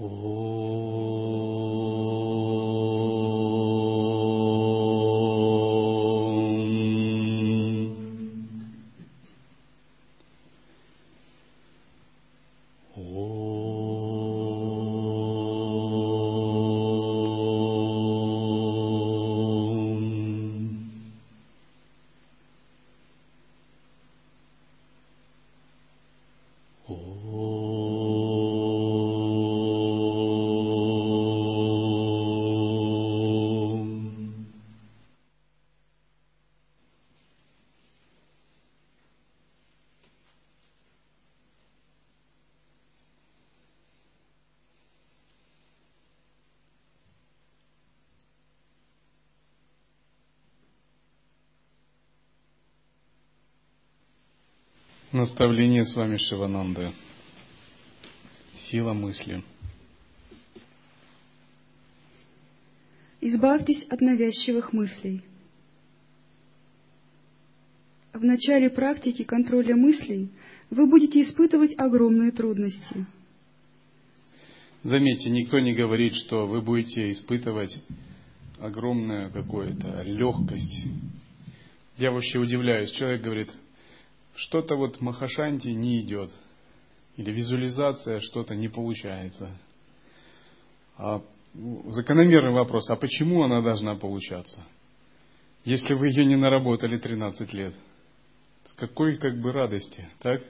[0.00, 0.39] โอ้
[55.20, 56.94] Наставление с вами Шивананда.
[58.70, 59.44] Сила мысли.
[63.20, 65.22] Избавьтесь от навязчивых мыслей.
[68.14, 70.30] В начале практики контроля мыслей
[70.70, 73.04] вы будете испытывать огромные трудности.
[74.84, 77.78] Заметьте, никто не говорит, что вы будете испытывать
[78.58, 80.86] огромную какую-то легкость.
[81.98, 82.90] Я вообще удивляюсь.
[82.92, 83.50] Человек говорит,
[84.36, 86.30] что-то вот Махашанти не идет,
[87.16, 89.56] или визуализация что-то не получается.
[90.96, 91.22] А
[91.54, 94.64] ну, закономерный вопрос, а почему она должна получаться?
[95.64, 97.74] Если вы ее не наработали 13 лет,
[98.64, 100.42] с какой как бы радости, так?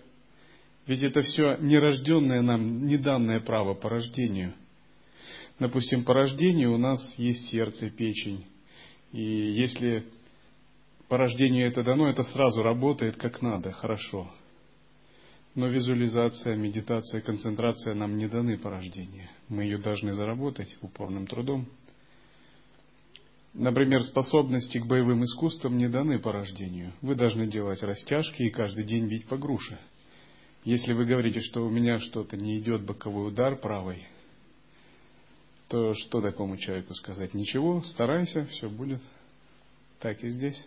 [0.86, 4.54] Ведь это все нерожденное нам, неданное право по рождению.
[5.58, 8.46] Допустим, по рождению у нас есть сердце, печень.
[9.12, 10.04] И если
[11.11, 14.33] по рождению это дано, это сразу работает как надо, хорошо.
[15.56, 19.28] Но визуализация, медитация, концентрация нам не даны по рождению.
[19.48, 21.66] Мы ее должны заработать упорным трудом.
[23.55, 26.93] Например, способности к боевым искусствам не даны по рождению.
[27.03, 29.81] Вы должны делать растяжки и каждый день бить по груше.
[30.62, 34.06] Если вы говорите, что у меня что-то не идет боковой удар правой,
[35.66, 37.34] то что такому человеку сказать?
[37.34, 39.03] Ничего, старайся, все будет.
[39.99, 40.65] Так и здесь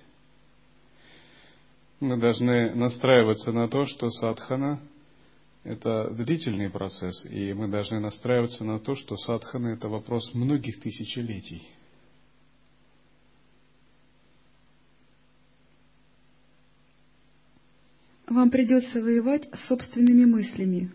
[2.04, 4.80] мы должны настраиваться на то, что садхана–
[5.64, 11.66] это длительный процесс, и мы должны настраиваться на то, что садхана– это вопрос многих тысячелетий.
[18.28, 20.92] Вам придется воевать с собственными мыслями.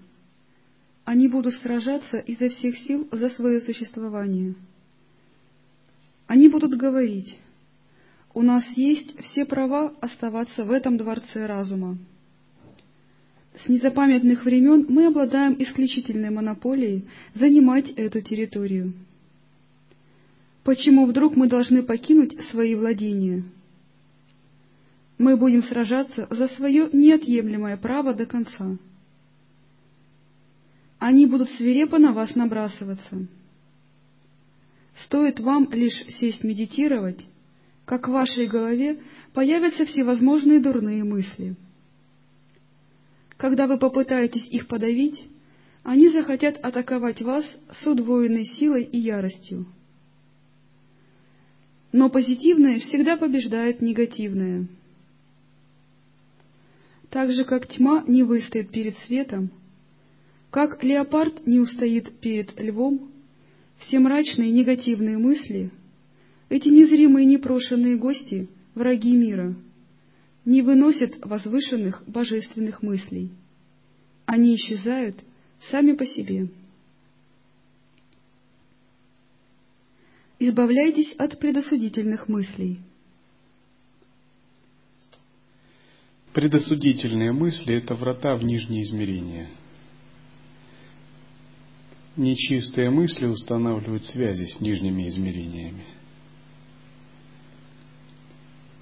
[1.05, 4.55] Они будут сражаться изо всех сил за свое существование.
[6.27, 7.39] Они будут говорить–
[8.35, 11.99] у нас есть все права оставаться в этом дворце разума.
[13.57, 18.93] С незапамятных времен мы обладаем исключительной монополией занимать эту территорию.
[20.63, 23.43] Почему вдруг мы должны покинуть свои владения?
[25.17, 28.77] Мы будем сражаться за свое неотъемлемое право до конца.
[30.99, 33.27] Они будут свирепо на вас набрасываться.
[35.05, 37.25] Стоит вам лишь сесть медитировать,
[37.89, 39.01] как в вашей голове
[39.33, 41.57] появятся всевозможные дурные мысли.
[43.39, 45.27] Когда вы попытаетесь их подавить,
[45.85, 49.65] они захотят атаковать вас с удвоенной силой и яростью.
[51.91, 54.69] Но позитивное всегда побеждает негативное.
[57.09, 59.51] Так же, как тьма не выстоит перед светом,
[60.51, 63.11] как леопард не устоит перед львом,
[63.79, 65.71] все мрачные негативные мысли
[66.49, 69.55] эти незримые непрошенные гости, враги мира,
[70.45, 73.31] не выносят возвышенных божественных мыслей.
[74.25, 75.17] Они исчезают
[75.71, 76.49] сами по себе.
[80.39, 82.79] Избавляйтесь от предосудительных мыслей.
[86.33, 89.49] Предосудительные мысли– это врата в нижние измерения.
[92.17, 95.85] Нечистые мысли устанавливают связи с нижними измерениями–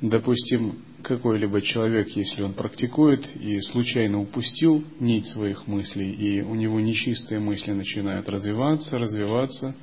[0.01, 6.81] допустим, какой-либо человек, если он практикует и случайно упустил нить своих мыслей, и у него
[6.81, 9.75] нечистые мысли начинают развиваться, развиваться,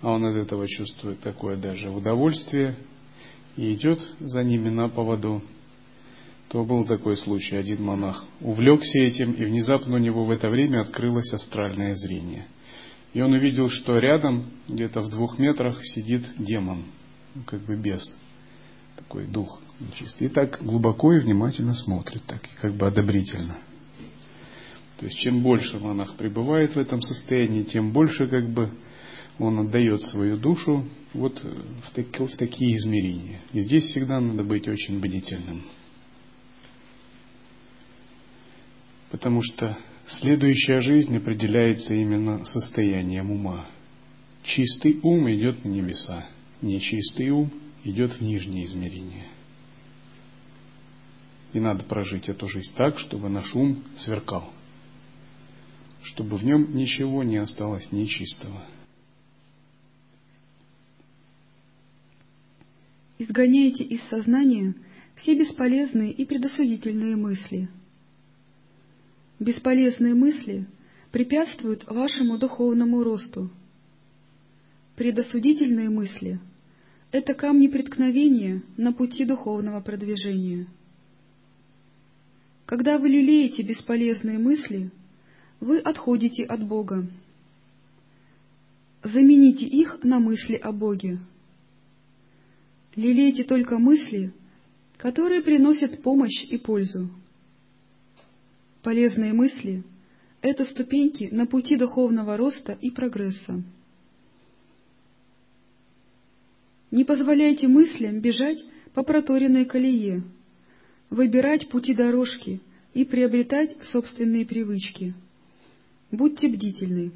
[0.00, 2.76] а он от этого чувствует такое даже удовольствие
[3.56, 5.42] и идет за ними на поводу,
[6.48, 7.56] то был такой случай.
[7.56, 12.46] Один монах увлекся этим, и внезапно у него в это время открылось астральное зрение.
[13.14, 16.84] И он увидел, что рядом, где-то в двух метрах, сидит демон,
[17.46, 18.02] как бы бес
[18.96, 20.28] такой дух нечистый.
[20.28, 23.58] И так глубоко и внимательно смотрит, так как бы одобрительно.
[24.98, 28.72] То есть чем больше монах пребывает в этом состоянии, тем больше как бы
[29.38, 33.40] он отдает свою душу вот в, так, в такие измерения.
[33.52, 35.64] И здесь всегда надо быть очень бдительным.
[39.10, 39.76] Потому что
[40.08, 43.66] следующая жизнь определяется именно состоянием ума.
[44.42, 46.28] Чистый ум идет на небеса,
[46.62, 47.50] нечистый ум
[47.86, 49.26] идет в нижние измерения.
[51.52, 54.52] И надо прожить эту жизнь так, чтобы наш ум сверкал,
[56.02, 58.62] чтобы в нем ничего не осталось нечистого.
[63.18, 64.74] Изгоняйте из сознания
[65.14, 67.68] все бесполезные и предосудительные мысли.
[69.38, 70.66] Бесполезные мысли
[71.12, 73.50] препятствуют вашему духовному росту.
[74.96, 76.40] Предосудительные мысли–
[77.16, 80.66] это камни преткновения на пути духовного продвижения.
[82.66, 84.90] Когда вы лелеете бесполезные мысли,
[85.58, 87.06] вы отходите от Бога.
[89.02, 91.18] Замените их на мысли о Боге.
[92.96, 94.34] Лелейте только мысли,
[94.98, 97.08] которые приносят помощь и пользу.
[98.82, 99.84] Полезные мысли—
[100.42, 103.62] это ступеньки на пути духовного роста и прогресса.
[106.96, 108.56] Не позволяйте мыслям бежать
[108.94, 110.22] по проторенной колее,
[111.10, 112.62] выбирать пути дорожки
[112.94, 115.12] и приобретать собственные привычки.
[116.10, 117.12] Будьте бдительны.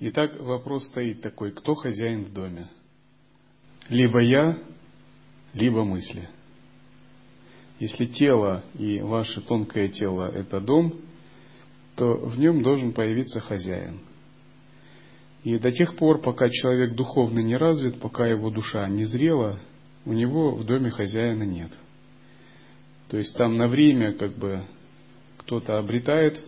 [0.00, 2.68] Итак, вопрос стоит такой, кто хозяин в доме?
[3.88, 4.58] либо я,
[5.52, 6.28] либо мысли.
[7.78, 11.02] Если тело и ваше тонкое тело– это дом,
[11.94, 14.00] то в нем должен появиться хозяин.
[15.44, 19.60] И до тех пор, пока человек духовно не развит, пока его душа не зрела,
[20.04, 21.70] у него в доме хозяина нет.
[23.08, 24.64] То есть там на время как бы
[25.38, 26.40] кто-то обретает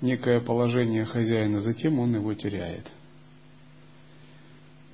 [0.00, 2.86] некое положение хозяина, затем он его теряет–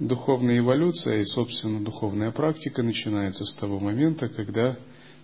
[0.00, 4.76] духовная эволюция и, собственно, духовная практика начинается с того момента, когда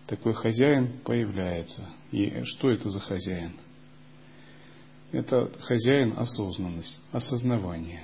[0.07, 1.89] такой хозяин появляется.
[2.13, 3.53] И что это за хозяин?
[5.13, 8.03] Это хозяин осознанность, осознавание.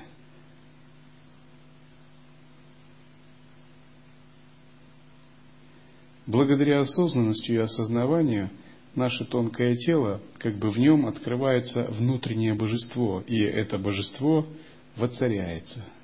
[6.26, 8.50] Благодаря осознанности и осознаванию
[8.94, 14.46] наше тонкое тело, как бы в нем открывается внутреннее божество, и это божество
[14.96, 15.84] воцаряется–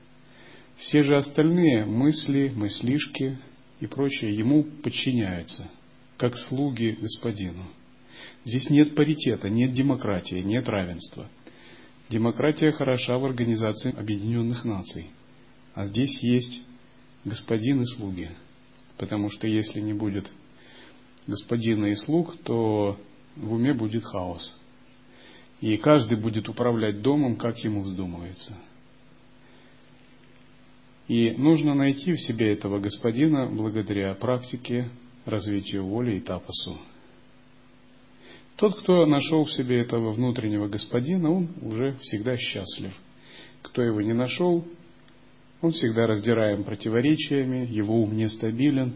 [0.79, 3.39] все же остальные мысли, мыслишки
[3.81, 5.69] и прочее ему подчиняются,
[6.17, 7.67] как слуги господину.
[8.49, 11.29] Здесь нет паритета, нет демократии, нет равенства.
[12.09, 15.11] Демократия хороша в Организации Объединенных Наций,
[15.75, 16.63] а здесь есть
[17.27, 18.31] господин и слуги.
[18.97, 20.33] Потому что если не будет
[21.27, 22.99] господина и слуг, то
[23.37, 24.57] в уме будет хаос.
[25.61, 28.57] И каждый будет управлять домом, как ему вздумается–
[31.07, 34.91] и нужно найти в себе этого господина благодаря практике,
[35.25, 36.79] развитию воли и тапасу.
[38.59, 42.93] Тот, кто нашел в себе этого внутреннего господина, он уже всегда счастлив.
[43.63, 44.67] Кто его не нашел,
[45.61, 48.95] он всегда раздираем противоречиями, его ум нестабилен,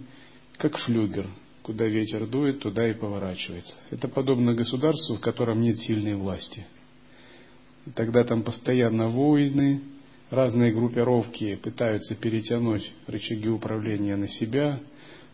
[0.58, 1.28] как флюгер,
[1.62, 3.72] куда ветер дует, туда и поворачивается.
[3.90, 6.66] Это подобно государству, в котором нет сильной власти.
[7.94, 9.80] Тогда там постоянно войны,
[10.30, 14.80] разные группировки пытаются перетянуть рычаги управления на себя,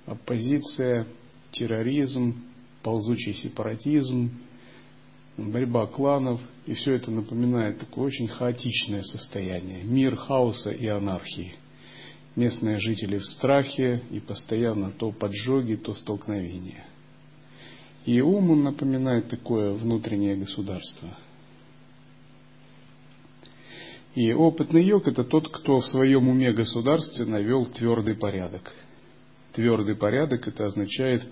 [0.04, 1.06] оппозиция,
[1.52, 2.47] терроризм,
[2.82, 4.30] ползучий сепаратизм,
[5.36, 11.54] борьба кланов, и все это напоминает такое очень хаотичное состояние, мир хаоса и анархии.
[12.36, 16.84] Местные жители в страхе и постоянно то поджоги, то столкновения.
[18.06, 21.18] И ум он напоминает такое внутреннее государство–
[24.18, 28.72] и опытный йог– это тот, кто в своем уме государстве навел твердый порядок.
[29.52, 31.24] Твердый порядок– это означает,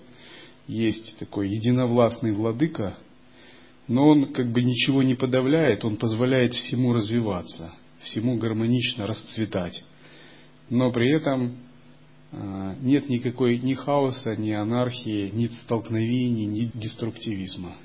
[0.67, 2.97] есть такой единовластный владыка,
[3.87, 9.83] но он как бы ничего не подавляет, он позволяет всему развиваться, всему гармонично расцветать.
[10.69, 11.57] Но при этом
[12.31, 17.77] а, нет никакой ни хаоса, ни анархии, ни столкновений, ни деструктивизма.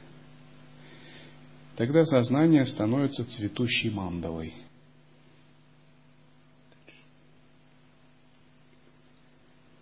[1.76, 4.54] Тогда сознание становится цветущей мандалой–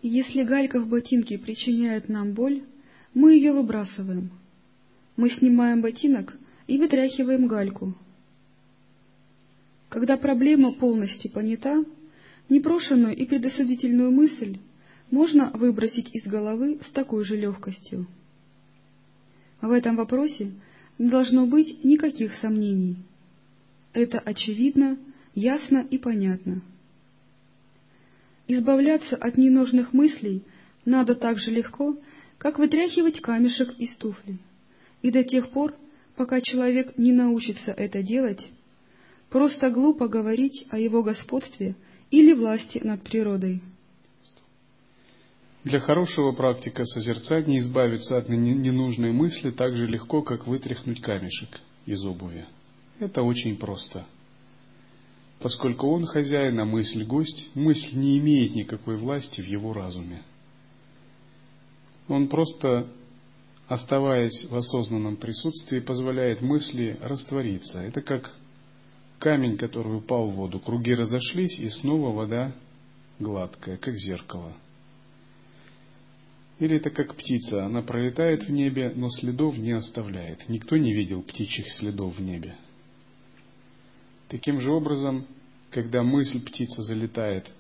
[0.03, 2.63] Если галька в ботинке причиняет нам боль,
[3.15, 4.31] мы ее выбрасываем.
[5.17, 6.37] Мы снимаем ботинок
[6.67, 7.95] и вытряхиваем гальку.
[9.89, 11.85] Когда проблема полностью понята,
[12.49, 14.59] непрошенную и предосудительную мысль
[15.11, 18.07] можно выбросить из головы с такой же легкостью.
[19.61, 20.53] В этом вопросе
[20.99, 22.97] не должно быть никаких сомнений.
[23.93, 24.99] Это очевидно,
[25.35, 26.63] ясно и понятно.
[28.47, 30.43] Избавляться от ненужных мыслей
[30.85, 31.97] надо так же легко,
[32.41, 34.39] как вытряхивать камешек из туфли.
[35.03, 35.75] И до тех пор,
[36.17, 38.51] пока человек не научится это делать,
[39.29, 41.77] просто глупо говорить о его господстве
[42.11, 43.61] или власти над природой.
[45.65, 52.03] Для хорошего практика созерцания избавиться от ненужной мысли так же легко, как вытряхнуть камешек из
[52.07, 52.47] обуви.
[52.99, 54.07] Это очень просто.
[55.41, 60.23] Поскольку он хозяин, а мысль гость, мысль не имеет никакой власти в его разуме.
[62.11, 62.89] Он просто,
[63.69, 67.79] оставаясь в осознанном присутствии, позволяет мысли раствориться.
[67.79, 68.35] Это как
[69.21, 70.59] камень, который упал в воду.
[70.59, 72.53] Круги разошлись, и снова вода
[73.21, 74.53] гладкая, как зеркало.
[76.59, 80.49] Или это как птица, она пролетает в небе, но следов не оставляет.
[80.49, 82.57] Никто не видел птичьих следов в небе.
[84.29, 85.27] Таким же образом,
[85.71, 87.51] когда мысль птица залетает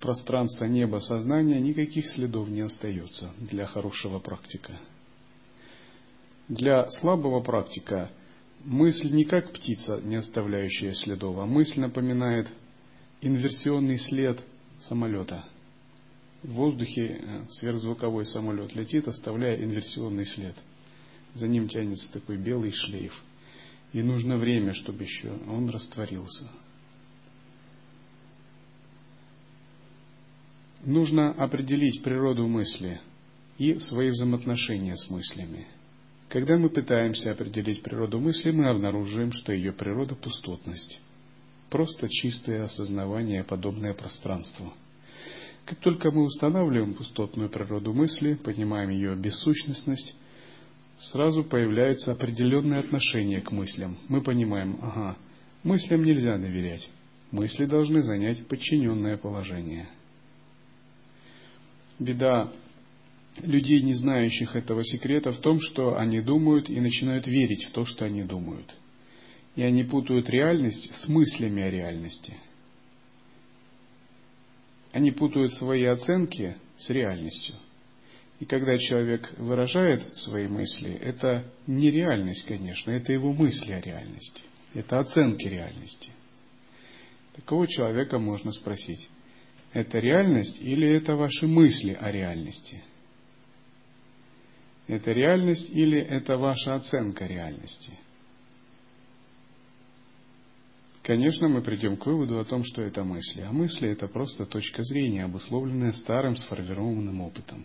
[0.00, 4.80] в пространство неба сознания, никаких следов не остается для хорошего практика.
[6.48, 8.10] Для слабого практика
[8.64, 12.48] мысль не как птица, не оставляющая следов, а мысль напоминает
[13.20, 14.40] инверсионный след
[14.80, 15.44] самолета–
[16.42, 20.54] в воздухе э, сверхзвуковой самолет летит, оставляя инверсионный след.
[21.34, 23.12] За ним тянется такой белый шлейф.
[23.92, 26.50] И нужно время, чтобы еще он растворился.
[30.84, 33.00] Нужно определить природу мысли
[33.58, 35.66] и свои взаимоотношения с мыслями.
[36.28, 41.00] Когда мы пытаемся определить природу мысли, мы обнаруживаем, что ее природа– пустотность.
[41.68, 44.72] Просто чистое осознавание, подобное пространству–
[45.70, 50.16] как только мы устанавливаем пустотную природу мысли, понимаем ее бессущностность,
[50.98, 53.96] сразу появляется определенное отношение к мыслям.
[54.08, 55.16] Мы понимаем, ага,
[55.62, 56.90] мыслям нельзя доверять,
[57.30, 59.88] мысли должны занять подчиненное положение.
[62.00, 62.52] Беда
[63.40, 67.84] людей, не знающих этого секрета, в том, что они думают и начинают верить в то,
[67.84, 68.74] что они думают.
[69.54, 72.34] И они путают реальность с мыслями о реальности–
[74.92, 77.54] они путают свои оценки с реальностью.
[78.40, 84.42] И когда человек выражает свои мысли, это не реальность, конечно, это его мысли о реальности,
[84.74, 86.10] это оценки реальности.
[87.36, 89.08] Такого человека можно спросить,
[89.72, 92.82] это реальность или это ваши мысли о реальности?
[94.86, 97.92] Это реальность или это ваша оценка реальности?
[101.02, 103.40] Конечно, мы придем к выводу о том, что это мысли.
[103.40, 107.64] А мысли– это просто точка зрения, обусловленная старым сформированным опытом.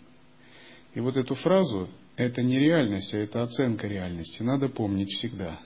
[0.94, 5.60] И вот эту фразу «это не реальность, а это оценка реальности» надо помнить всегда.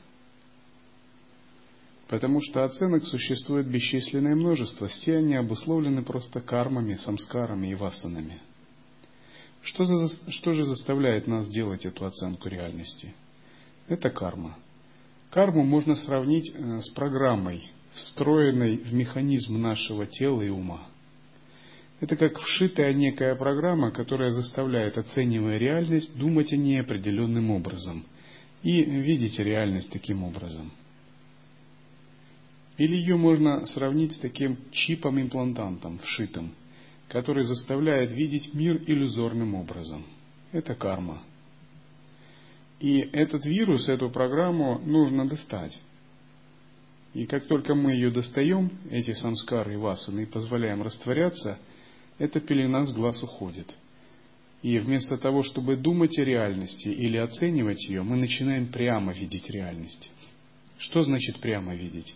[2.10, 8.40] Потому что оценок существует бесчисленное множество, все они обусловлены просто кармами, самскарами и васанами.
[9.62, 13.14] Что, за, что же заставляет нас делать эту оценку реальности?
[13.88, 14.58] Это карма–
[15.30, 20.88] Карму можно сравнить э, с программой, встроенной в механизм нашего тела и ума.
[22.00, 28.06] Это как вшитая некая программа, которая заставляет, оценивая реальность, думать о ней определенным образом
[28.62, 30.72] и видеть реальность таким образом.
[32.80, 36.54] Или ее можно сравнить с таким чипом-имплантантом, вшитым,
[37.08, 40.06] который заставляет видеть мир иллюзорным образом.
[40.50, 41.22] Это карма.
[42.78, 45.78] И этот вирус, эту программу нужно достать.
[47.12, 51.58] И как только мы ее достаем, эти самскары и васаны, и позволяем растворяться,
[52.16, 53.76] эта пелена с глаз уходит.
[54.62, 60.10] И вместо того, чтобы думать о реальности или оценивать ее, мы начинаем прямо видеть реальность.
[60.78, 62.14] Что значит прямо видеть?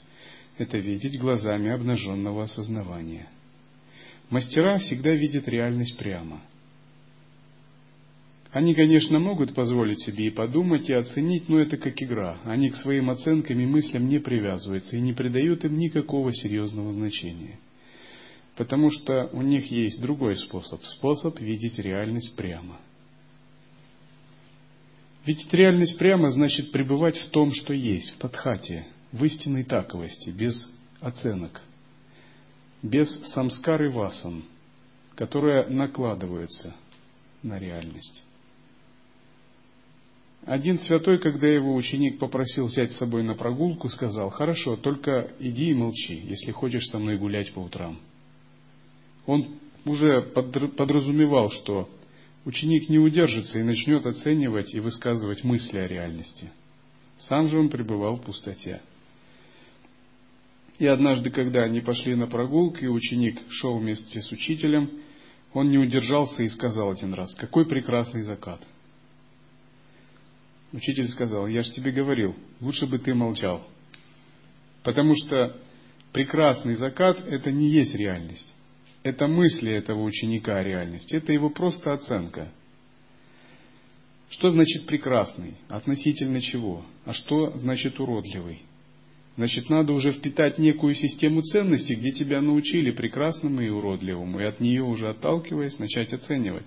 [0.58, 3.28] Это видеть глазами обнаженного осознавания.
[4.30, 6.42] Мастера всегда видят реальность прямо–
[8.54, 12.38] они, конечно, могут позволить себе и подумать, и оценить, но это как игра.
[12.44, 17.58] Они к своим оценкам и мыслям не привязываются и не придают им никакого серьезного значения.
[18.54, 20.84] Потому что у них есть другой способ.
[20.84, 22.78] Способ видеть реальность прямо.
[25.26, 30.68] Видеть реальность прямо значит пребывать в том, что есть, в Тадхате, в истинной таковости, без
[31.00, 31.62] оценок,
[32.82, 34.42] без самскары васан,
[35.14, 36.74] которые накладываются
[37.44, 38.24] на реальность.
[40.44, 45.70] Один святой, когда его ученик попросил взять с собой на прогулку, сказал, «Хорошо, только иди
[45.70, 48.00] и молчи, если хочешь со мной гулять по утрам».
[49.26, 51.88] Он уже подразумевал, что
[52.44, 56.50] ученик не удержится и начнет оценивать и высказывать мысли о реальности.
[57.16, 58.82] Сам же он пребывал в пустоте.
[60.78, 64.90] И однажды, когда они пошли на прогулку, и ученик шел вместе с учителем,
[65.52, 68.60] он не удержался и сказал один раз, какой прекрасный закат.
[70.72, 73.64] Учитель сказал, я же тебе говорил, лучше бы ты молчал.
[74.82, 75.56] Потому что
[76.12, 78.52] прекрасный закат– это не есть реальность.
[79.04, 81.14] Это мысли этого ученика о реальности.
[81.14, 82.50] Это его просто оценка.
[84.30, 85.54] Что значит прекрасный?
[85.68, 86.84] Относительно чего?
[87.04, 88.62] А что значит уродливый?
[89.36, 94.60] Значит, надо уже впитать некую систему ценностей, где тебя научили прекрасному и уродливому, и от
[94.60, 96.66] нее уже отталкиваясь, начать оценивать.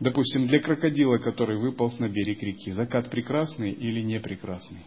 [0.00, 4.82] Допустим, для крокодила, который выполз на берег реки, закат прекрасный или не прекрасный?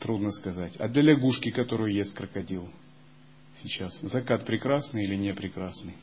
[0.00, 0.76] Трудно сказать.
[0.78, 2.68] А для лягушки, которую ест крокодил
[3.62, 5.94] сейчас, закат прекрасный или не прекрасный?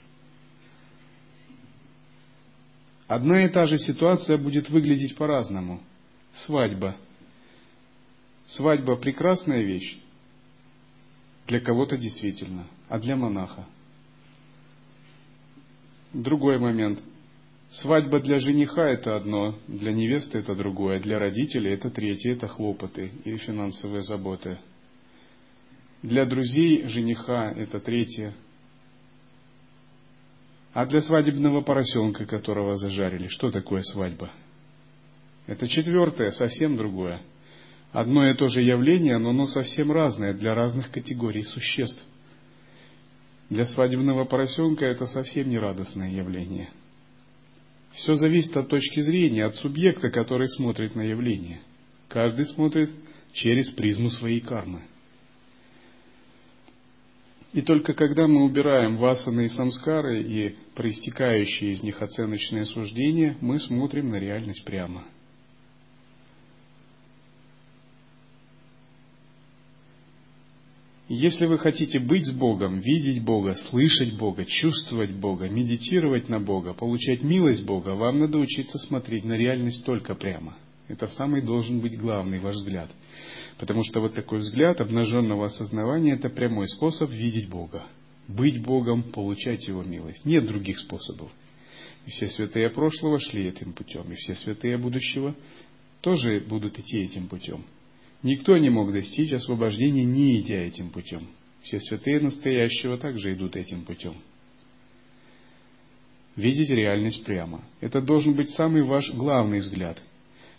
[3.07, 5.81] Одна и та же ситуация будет выглядеть по-разному.
[6.45, 6.95] Свадьба.
[8.55, 9.97] Свадьба прекрасная вещь.
[11.47, 13.65] Для кого-то действительно, а для монаха.
[16.13, 16.99] Другой момент.
[17.69, 23.11] Свадьба для жениха это одно, для невесты это другое, для родителей это третье, это хлопоты
[23.23, 24.57] и финансовые заботы.
[26.03, 28.35] Для друзей жениха это третье.
[30.73, 34.31] А для свадебного поросенка, которого зажарили, что такое свадьба?
[35.47, 37.21] Это четвертое, совсем другое.
[37.91, 42.03] Одно и то же явление, но оно совсем разное для разных категорий существ.
[43.49, 46.69] Для свадебного поросенка это совсем не радостное явление–
[47.93, 51.61] все зависит от точки зрения, от субъекта, который смотрит на явление.
[52.07, 52.89] Каждый смотрит
[53.33, 54.83] через призму своей кармы.
[57.53, 63.59] И только когда мы убираем васаны и самскары и проистекающие из них оценочные суждения, мы
[63.59, 65.05] смотрим на реальность прямо–
[71.13, 76.73] Если вы хотите быть с Богом, видеть Бога, слышать Бога, чувствовать Бога, медитировать на Бога,
[76.73, 80.55] получать милость Бога, вам надо учиться смотреть на реальность только прямо.
[80.87, 82.89] Это самый должен быть главный ваш взгляд.
[83.59, 87.83] Потому что вот такой взгляд обнаженного осознавания– это прямой способ видеть Бога.
[88.29, 90.23] Быть Богом, получать Его милость.
[90.23, 91.29] Нет других способов.
[92.05, 95.35] И все святые прошлого шли этим путем, и все святые будущего
[95.99, 97.65] тоже будут идти этим путем.
[98.23, 101.27] Никто не мог достичь освобождения, не идя этим путем.
[101.63, 104.15] Все святые настоящего также идут этим путем.
[106.35, 107.63] Видеть реальность прямо.
[107.81, 110.01] Это должен быть самый ваш главный взгляд.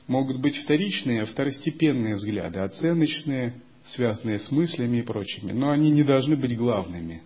[0.09, 3.55] Могут быть вторичные, второстепенные взгляды, оценочные,
[3.87, 7.22] связанные с мыслями и прочими, но они не должны быть главными.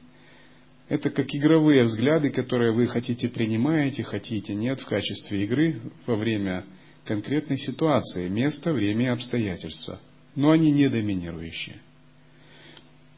[0.89, 6.65] Это как игровые взгляды, которые вы хотите принимаете, хотите нет в качестве игры во время
[7.05, 9.99] конкретной ситуации, места, время и обстоятельства–
[10.37, 11.81] но они не доминирующие.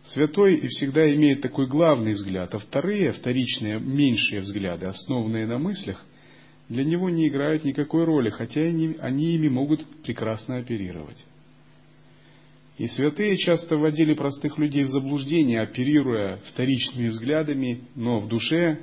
[0.05, 6.03] Святой и всегда имеет такой главный взгляд, а вторые, вторичные, меньшие взгляды, основанные на мыслях,
[6.71, 11.19] для него не играют никакой роли, хотя они, они ими могут прекрасно оперировать.
[12.79, 18.81] И святые часто вводили простых людей в заблуждение, оперируя вторичными взглядами, но в душе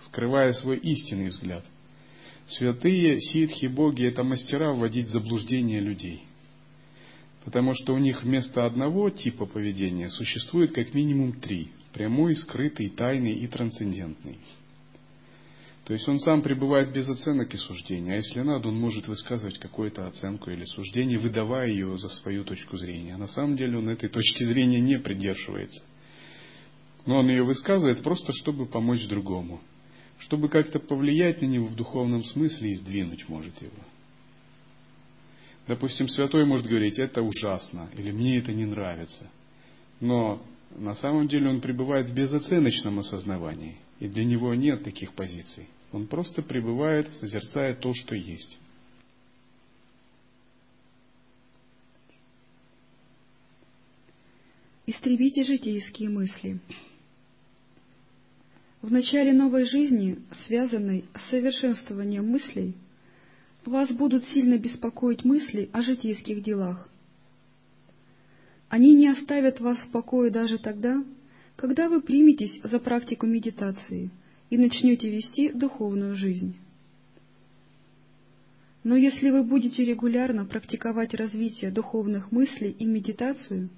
[0.00, 1.64] скрывая свой истинный взгляд.
[2.48, 6.24] Святые, ситхи, боги– это мастера вводить в заблуждение людей–
[7.44, 11.72] Потому что у них вместо одного типа поведения существует как минимум три.
[11.92, 14.38] Прямой, скрытый, тайный и трансцендентный.
[15.84, 19.58] То есть он сам пребывает без оценок и суждений, а если надо, он может высказывать
[19.58, 23.14] какую-то оценку или суждение, выдавая ее за свою точку зрения.
[23.14, 25.84] А на самом деле он этой точки зрения не придерживается.
[27.04, 29.60] Но он ее высказывает просто, чтобы помочь другому,
[30.20, 33.74] чтобы как-то повлиять на него в духовном смысле и сдвинуть может его.
[35.66, 39.30] Допустим, святой может говорить, это ужасно, или мне это не нравится.
[40.00, 40.42] Но
[40.76, 45.68] на самом деле он пребывает в безоценочном осознавании, и для него нет таких позиций.
[45.92, 48.58] Он просто пребывает, созерцая то, что есть.
[54.86, 56.58] Истребите житейские мысли.
[58.80, 62.74] В начале новой жизни, связанной с совершенствованием мыслей,
[63.66, 66.88] вас будут сильно беспокоить мысли о житейских делах.
[68.68, 71.04] Они не оставят вас в покое даже тогда,
[71.56, 74.10] когда вы приметесь за практику медитации
[74.50, 76.56] и начнете вести духовную жизнь.
[78.84, 83.68] Но если вы будете регулярно практиковать развитие духовных мыслей и медитацию,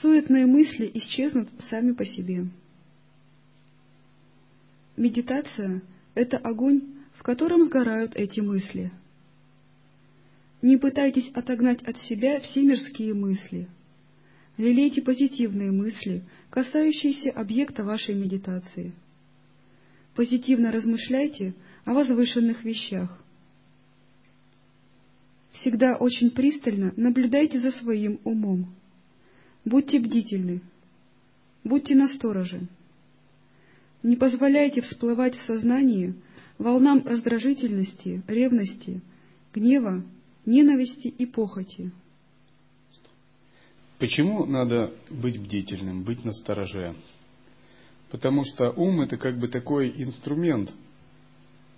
[0.00, 2.46] суетные мысли исчезнут сами по себе.
[4.96, 5.82] Медитация—
[6.14, 6.82] это огонь,
[7.14, 8.90] в котором сгорают эти мысли.
[10.62, 13.68] Не пытайтесь отогнать от себя все мирские мысли.
[14.56, 18.92] Лелейте позитивные мысли, касающиеся объекта вашей медитации.
[20.14, 23.20] Позитивно размышляйте о возвышенных вещах.
[25.50, 28.72] Всегда очень пристально наблюдайте за своим умом.
[29.64, 30.60] Будьте бдительны.
[31.64, 32.68] Будьте настороже.
[34.02, 36.14] Не позволяйте всплывать в сознании
[36.58, 39.00] волнам раздражительности, ревности,
[39.52, 40.04] гнева,
[40.44, 41.92] ненависти и похоти.
[43.98, 46.96] Почему надо быть бдительным, быть настороже?
[48.10, 50.72] Потому что ум это как бы такой инструмент,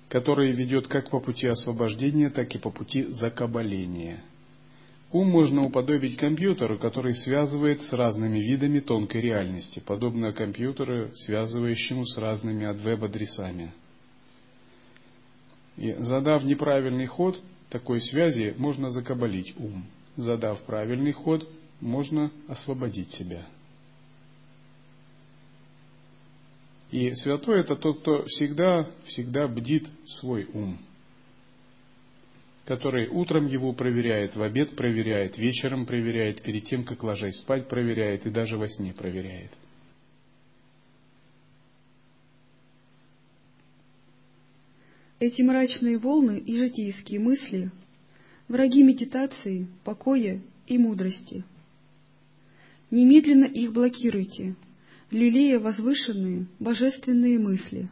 [0.08, 4.22] который ведет как по пути освобождения, так и по пути закабаления.
[5.12, 12.16] Ум можно уподобить компьютеру, который связывает с разными видами тонкой реальности, подобно компьютеру, связывающему с
[12.16, 13.72] разными веб-адресами.
[15.76, 19.84] И задав неправильный ход такой связи, можно закабалить ум.
[20.16, 21.48] Задав правильный ход,
[21.80, 23.46] можно освободить себя.
[26.90, 29.88] И святой это тот, кто всегда, всегда бдит
[30.20, 30.78] свой ум,
[32.66, 38.26] который утром его проверяет, в обед проверяет, вечером проверяет, перед тем, как ложась спать проверяет
[38.26, 39.50] и даже во сне проверяет.
[45.20, 47.70] Эти мрачные волны и житейские мысли–
[48.48, 51.44] враги медитации, покоя и мудрости.
[52.90, 54.56] Немедленно их блокируйте,
[55.10, 57.88] лелея возвышенные божественные мысли.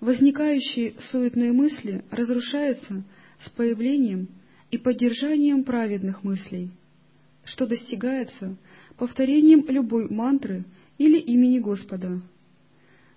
[0.00, 3.02] Возникающие суетные мысли разрушаются
[3.40, 4.28] с появлением
[4.70, 6.70] и поддержанием праведных мыслей,
[7.44, 8.56] что достигается
[8.96, 10.64] повторением любой мантры
[10.98, 12.22] или имени Господа,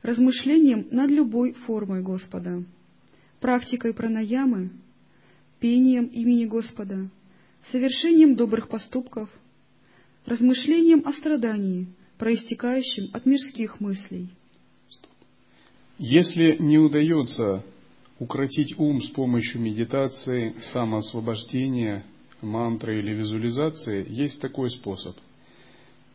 [0.04, 2.63] размышлением над любой формой Господа,
[3.39, 4.70] практикой пранаямы,
[5.60, 7.10] пением имени Господа,
[7.72, 9.30] совершением добрых поступков–
[10.26, 11.88] размышлением о страдании,
[12.18, 14.30] проистекающем от мирских мыслей.
[15.98, 17.63] Если не удается
[18.20, 22.06] укротить ум с помощью медитации, самоосвобождения,
[22.42, 25.16] мантры или визуализации, есть такой способ.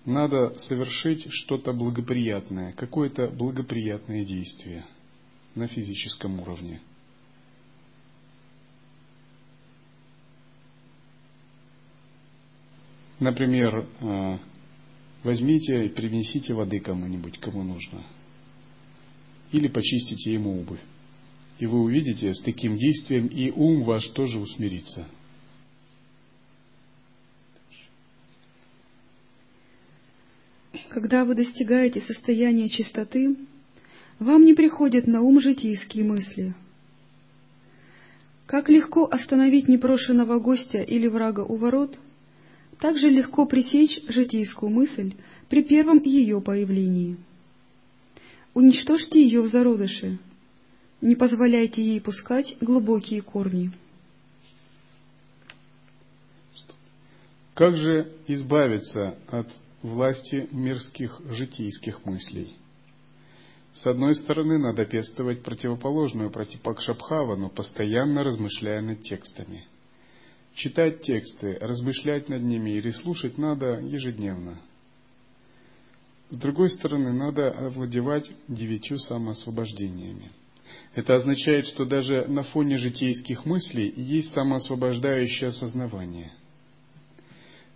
[0.05, 4.87] Надо совершить что-то благоприятное, какое-то благоприятное действие
[5.55, 6.81] на физическом уровне–
[13.21, 14.39] Например, э,
[15.25, 18.05] возьмите и принесите воды кому-нибудь, кому нужно.
[19.51, 20.81] Или почистите ему обувь.
[21.59, 25.07] И вы увидите, с таким действием и ум ваш тоже усмирится.
[30.89, 33.37] Когда вы достигаете состояния чистоты,
[34.19, 36.55] вам не приходят на ум житейские мысли.
[38.47, 41.99] Как легко остановить непрошенного гостя или врага у ворот–
[42.81, 45.15] также легко пресечь житейскую мысль
[45.49, 47.17] при первом ее появлении.
[48.55, 50.19] Уничтожьте ее в зародыше,
[51.01, 53.73] не позволяйте ей пускать глубокие корни.
[57.55, 59.49] Как же избавиться от
[59.89, 62.57] власти мирских житейских мыслей?
[63.73, 69.67] С одной стороны, надо пестовать противоположную протипакшабхавану, постоянно размышляя над текстами–
[70.59, 74.61] Читать тексты, размышлять над ними или слушать надо ежедневно.
[76.31, 80.33] С другой стороны, надо овладевать девятью самоосвобождениями.
[80.97, 86.33] Это означает, что даже на фоне житейских мыслей есть самоосвобождающее осознавание.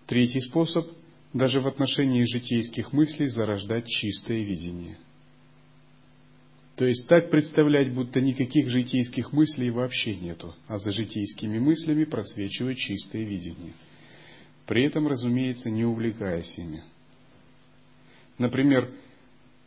[0.08, 0.84] Третий способ–
[1.32, 4.98] даже в отношении житейских мыслей зарождать чистое видение–
[6.76, 12.78] то есть так представлять, будто никаких житейских мыслей вообще нету, а за житейскими мыслями просвечивает
[12.78, 13.74] чистое видение.
[14.66, 16.82] При этом, разумеется, не увлекаясь ими.
[18.38, 18.90] Например,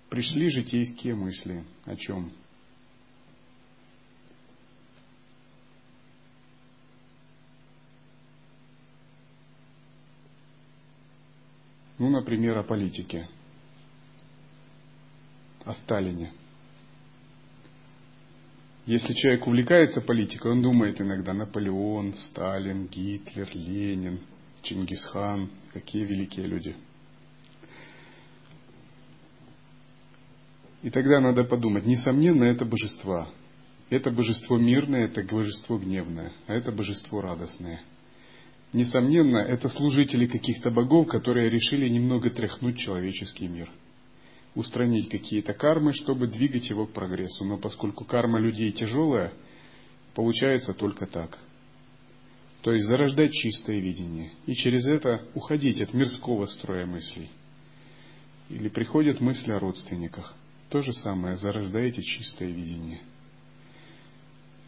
[0.10, 1.64] пришли житейские мысли.
[1.86, 2.32] О чем?
[11.98, 13.28] Ну, например, о политике,
[15.64, 16.32] о Сталине–
[18.86, 24.20] если человек увлекается политикой, он думает иногда Наполеон, Сталин, Гитлер, Ленин,
[24.62, 26.76] Чингисхан, какие великие люди.
[30.84, 33.28] И тогда надо подумать, несомненно, это божества.
[33.90, 37.82] Это божество мирное, это божество гневное, а это божество радостное.
[38.76, 43.72] Несомненно, это служители каких-то богов, которые решили немного тряхнуть человеческий мир.
[44.54, 47.46] устранить какие-то кармы, чтобы двигать его к прогрессу.
[47.46, 49.32] Но поскольку карма людей тяжелая,
[50.14, 51.38] получается только так.
[52.64, 54.34] То есть зарождать чистое видение.
[54.46, 57.30] И через это уходить от мирского строя мыслей.
[58.50, 60.36] Или приходят мысли о родственниках.
[60.70, 63.02] То же самое, зарождаете чистое видение.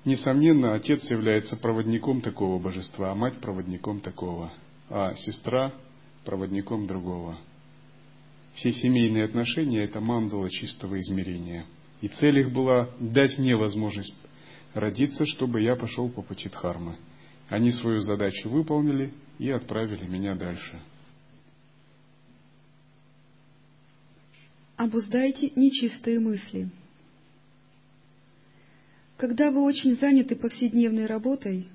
[0.08, 4.54] Несомненно, отец является проводником такого божества, а мать проводником такого,
[4.90, 5.74] а сестра
[6.24, 7.38] проводником другого.
[8.54, 11.66] Все семейные отношения– это мандала чистого измерения.
[12.00, 14.16] И цель их была дать мне возможность
[14.74, 16.96] родиться, чтобы я пошел по пути Дхармы.
[17.50, 20.80] Они свою задачу выполнили и отправили меня дальше.
[24.78, 26.70] Обуздайте нечистые мысли.
[29.18, 31.68] Когда вы очень заняты повседневной работой,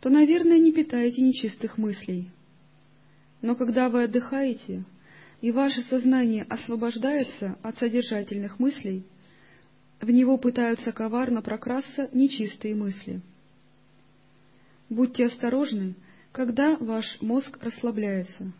[0.00, 2.30] то, наверное, не питаете нечистых мыслей.
[3.42, 4.84] Но когда вы отдыхаете,
[5.40, 9.04] и ваше сознание освобождается от содержательных мыслей,
[10.00, 13.20] в него пытаются коварно прокрасться нечистые мысли.
[14.88, 15.94] Будьте осторожны,
[16.32, 18.52] когда ваш мозг расслабляется.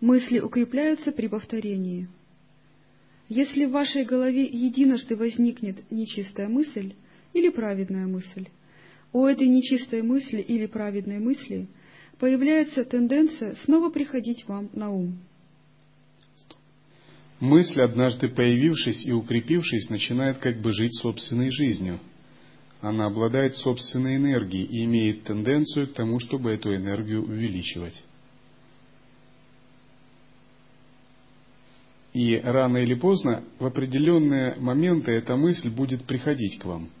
[0.00, 2.08] Мысли укрепляются при повторении.
[3.28, 6.94] Если в вашей голове единожды возникнет нечистая мысль
[7.32, 8.46] или праведная мысль,
[9.12, 11.66] у этой нечистой мысли или праведной мысли
[12.18, 15.18] появляется тенденция снова приходить вам на ум.
[17.40, 22.00] Мысль, однажды появившись и укрепившись, начинает как бы жить собственной жизнью.
[22.80, 28.02] Она обладает собственной энергией и имеет тенденцию к тому, чтобы эту энергию увеличивать.
[32.16, 36.88] И рано или поздно, в определенные моменты, эта мысль будет приходить к вам–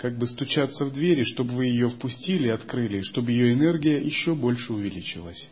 [0.00, 4.72] как бы стучаться в двери, чтобы вы ее впустили, открыли, чтобы ее энергия еще больше
[4.72, 5.46] увеличилась.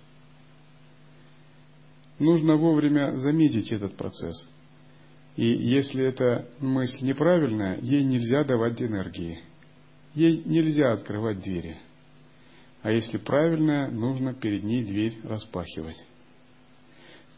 [2.18, 4.48] Нужно вовремя заметить этот процесс.
[5.36, 9.40] И если эта мысль неправильная, ей нельзя давать энергии.
[10.14, 11.76] Ей нельзя открывать двери.
[12.80, 16.02] А если правильная, нужно перед ней дверь распахивать.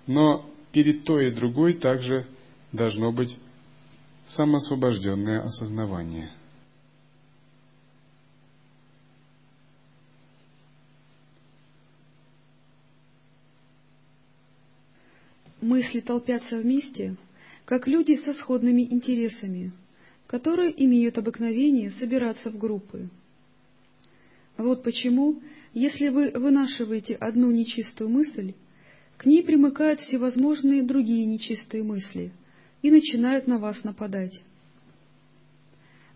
[0.06, 2.26] Но перед той и другой также
[2.72, 3.36] должно быть
[4.26, 6.30] самоосвобожденное осознавание–
[15.70, 17.16] мысли толпятся вместе,
[17.64, 19.72] как люди со сходными интересами,
[20.26, 23.08] которые имеют обыкновение собираться в группы.
[24.56, 25.40] Вот почему,
[25.72, 28.54] если вы вынашиваете одну нечистую мысль,
[29.20, 32.32] к ней примыкают всевозможные другие нечистые мысли
[32.80, 34.40] и начинают на вас нападать.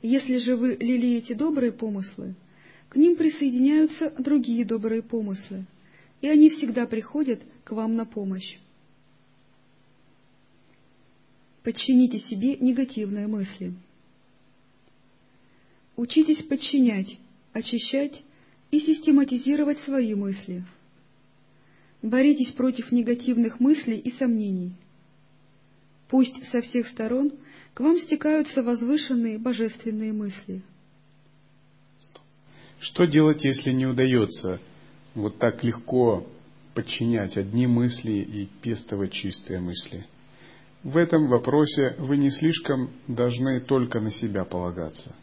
[0.01, 2.35] Если же вы лелеете добрые помыслы,
[2.89, 5.67] к ним присоединяются другие добрые помыслы,
[6.23, 8.57] и они всегда приходят к вам на помощь.
[11.63, 13.75] Подчините себе негативные мысли.
[15.97, 17.19] Учитесь подчинять,
[17.53, 18.23] очищать
[18.71, 20.65] и систематизировать свои мысли.
[22.05, 24.77] Боритесь против негативных мыслей и сомнений.
[26.11, 27.33] Пусть со всех сторон
[27.73, 30.63] к вам стекаются возвышенные божественные мысли.
[32.79, 34.61] Что делать, если не удается
[35.15, 36.27] вот так легко
[36.75, 40.05] подчинять одни мысли и пестовать чистые мысли?
[40.83, 45.17] В этом вопросе вы не слишком должны только на себя полагаться.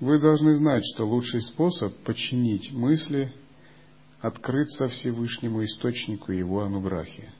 [0.00, 3.32] Вы должны знать, что лучший способ подчинить мысли–
[4.24, 7.30] открыться Всевышнему Источнику Его Ануграхи,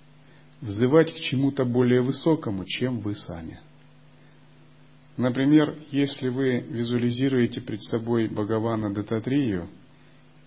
[0.60, 3.58] взывать к чему-то более высокому, чем вы сами.
[5.16, 9.68] Например, если вы визуализируете пред собой Бхагавана Дататрию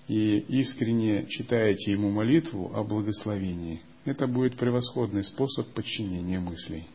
[0.07, 6.87] и искренне читаете ему молитву о благословении– это будет превосходный способ подчинения мыслей.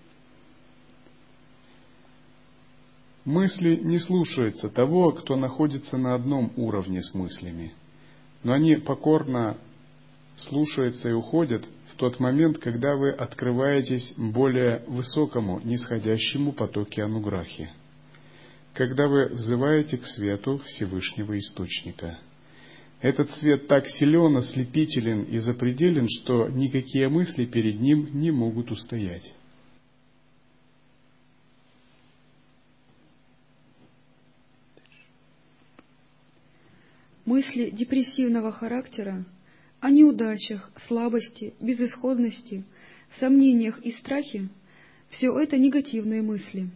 [3.24, 7.74] Мысли не слушаются того, кто находится на одном уровне с мыслями,
[8.42, 9.58] но они покорно
[10.36, 17.70] слушаются и уходят в тот момент, когда вы открываетесь более высокому, нисходящему потоке ануграхи,
[18.74, 22.18] когда вы взываете к свету Всевышнего Источника–
[23.02, 29.34] этот свет так силен, ослепителен и запределен, что никакие мысли перед ним не могут устоять.
[37.24, 39.24] Мысли депрессивного характера
[39.80, 42.64] о неудачах, слабости, безысходности,
[43.20, 44.48] сомнениях и страхе–
[45.08, 46.70] все это негативные мысли.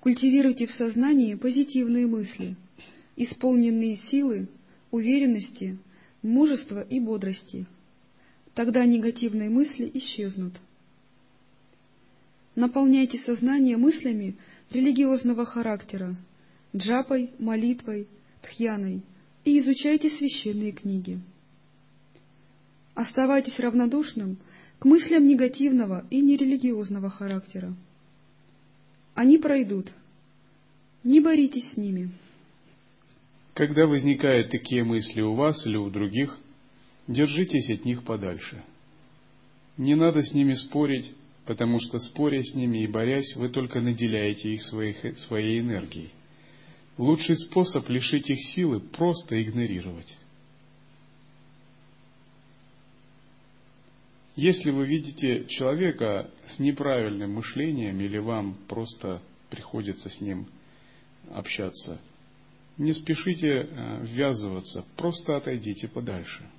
[0.00, 2.56] Культивируйте в сознании позитивные мысли,
[3.16, 4.48] исполненные силы,
[4.90, 5.78] уверенности,
[6.22, 7.66] мужества и бодрости.
[8.54, 10.54] Тогда негативные мысли исчезнут.
[12.54, 14.36] Наполняйте сознание мыслями
[14.70, 16.16] религиозного характера,
[16.74, 18.06] джапой, молитвой,
[18.46, 19.02] тхьяной
[19.44, 21.20] и изучайте священные книги.
[22.94, 24.38] Оставайтесь равнодушным
[24.78, 27.74] к мыслям негативного и нерелигиозного характера.
[29.14, 29.92] Они пройдут.
[31.04, 32.10] Не боритесь с ними.
[33.54, 36.36] Когда возникают такие мысли у вас или у других,
[37.06, 38.62] держитесь от них подальше.
[39.78, 41.12] Не надо с ними спорить,
[41.46, 46.10] потому что споря с ними и борясь, вы только наделяете их своих, своей энергией.
[46.98, 50.16] Лучший способ лишить их силы– просто игнорировать.
[54.34, 60.46] Если вы видите человека с неправильным мышлением или вам просто приходится с ним
[61.30, 62.00] общаться,
[62.76, 66.48] не спешите э, ввязываться, просто отойдите подальше–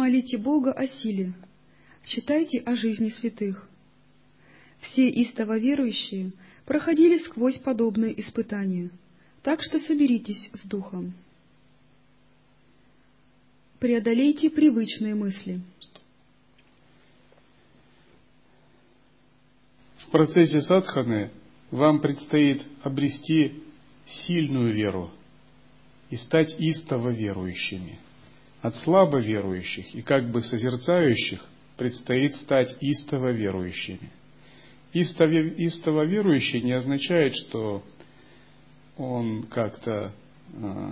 [0.00, 1.34] Молите Бога о силе,
[2.06, 3.68] читайте о жизни святых.
[4.80, 6.32] Все истово верующие
[6.64, 8.88] проходили сквозь подобные испытания,
[9.42, 11.12] так что соберитесь с духом.
[13.78, 15.60] Преодолейте привычные мысли.
[19.98, 21.30] В процессе садханы
[21.70, 23.62] вам предстоит обрести
[24.06, 25.10] сильную веру
[26.08, 27.98] и стать истово верующими–
[28.62, 31.44] от слабо верующих и как бы созерцающих
[31.76, 34.10] предстоит стать истово верующими.
[34.92, 37.82] Истово, верующий не означает, что
[38.96, 40.12] он как-то
[40.52, 40.90] э,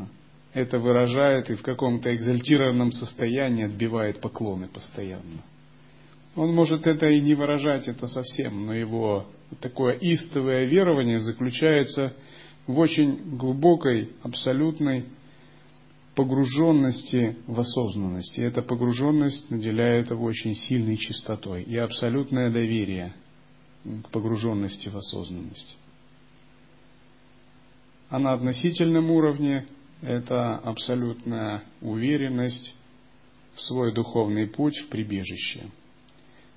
[0.54, 5.42] это выражает и в каком-то экзальтированном состоянии отбивает поклоны постоянно.
[6.36, 9.26] Он может это и не выражать это совсем, но его
[9.60, 12.14] такое истовое верование заключается
[12.66, 15.06] в очень глубокой, абсолютной
[16.18, 18.36] погруженности в осознанность.
[18.38, 23.14] И эта погруженность наделяет его очень сильной чистотой и абсолютное доверие
[23.84, 25.78] к погруженности в осознанность.
[28.10, 29.66] А на относительном уровне
[30.02, 32.74] это абсолютная уверенность
[33.54, 35.70] в свой духовный путь в прибежище.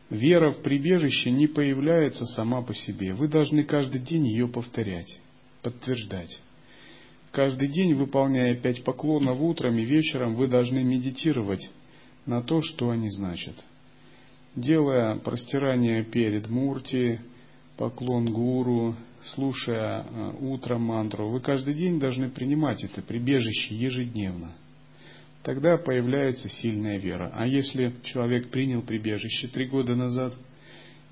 [0.09, 3.13] Вера в прибежище не появляется сама по себе.
[3.13, 5.19] Вы должны каждый день ее повторять,
[5.61, 6.41] подтверждать.
[7.31, 11.69] Каждый день, выполняя пять поклонов утром и вечером, вы должны медитировать
[12.25, 13.55] на то, что они значат.
[14.55, 17.21] Делая простирание перед Мурти,
[17.77, 24.51] поклон гуру, слушая э, утром мантру, вы каждый день должны принимать это прибежище ежедневно.
[25.43, 27.31] Тогда появляется сильная вера.
[27.33, 30.33] А если человек принял прибежище три года назад,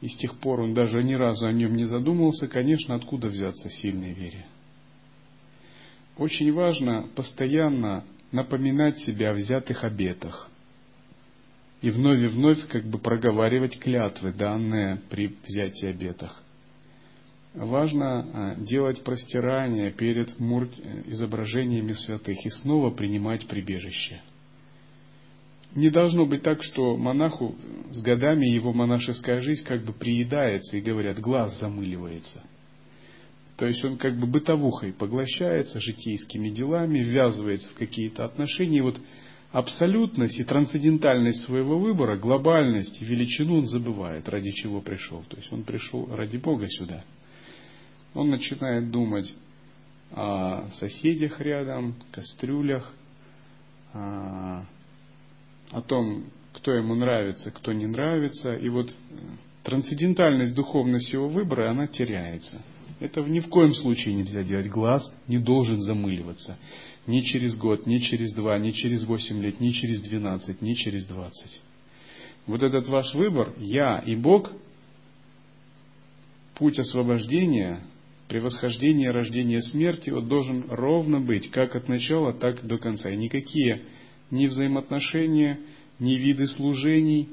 [0.02, 3.70] и с тех пор он даже ни разу о нем не задумывался, конечно, откуда взяться
[3.70, 4.46] сильной вере?
[6.20, 8.04] Очень важно постоянно
[8.34, 10.50] напоминать себе о взятых обетах
[11.82, 16.44] и вновь и вновь как бы проговаривать клятвы, данные при взятии обетах.
[17.54, 20.32] Важно а, делать простирание перед
[21.08, 24.22] изображениями святых и снова принимать прибежище.
[25.74, 27.56] Не должно быть так, что монаху
[27.92, 32.44] с годами его монашеская жизнь как бы приедается и говорят, глаз замыливается–
[33.60, 38.78] то есть он как бы бытовухой поглощается житейскими делами, ввязывается в какие-то отношения.
[38.78, 38.98] И вот
[39.52, 45.26] абсолютность и трансцендентальность своего выбора, глобальность и величину он забывает, ради чего пришел.
[45.28, 47.04] То есть он пришел ради Бога сюда.
[48.14, 49.30] Он начинает думать
[50.12, 52.94] о соседях рядом, кастрюлях,
[53.94, 54.64] о,
[55.72, 58.54] о том, кто ему нравится, кто не нравится.
[58.54, 58.90] И вот
[59.64, 62.62] трансцендентальность духовности его выбора, она теряется.
[63.00, 64.68] Это ни в коем случае нельзя делать.
[64.68, 66.58] Глаз не должен замыливаться.
[67.08, 71.06] Ни через год, ни через два, ни через восемь лет, ни через двенадцать, ни через
[71.06, 71.62] двадцать.
[72.46, 74.52] Вот этот ваш выбор, я и Бог,
[76.56, 77.82] путь освобождения,
[78.28, 83.10] превосхождения, рождения, смерти, вот должен ровно быть, как от начала, так до конца.
[83.10, 83.84] И никакие
[84.30, 85.60] ни взаимоотношения,
[86.00, 87.30] ни виды служений,